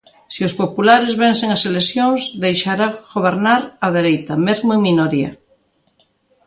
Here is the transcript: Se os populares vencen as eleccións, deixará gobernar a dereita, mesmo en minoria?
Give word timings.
Se 0.35 0.41
os 0.47 0.57
populares 0.61 1.17
vencen 1.23 1.49
as 1.51 1.63
eleccións, 1.69 2.21
deixará 2.45 2.87
gobernar 3.13 3.61
a 3.85 3.87
dereita, 3.97 4.33
mesmo 4.47 4.69
en 4.75 4.81
minoria? 4.89 5.29